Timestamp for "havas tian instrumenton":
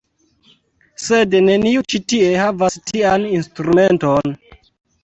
2.47-4.41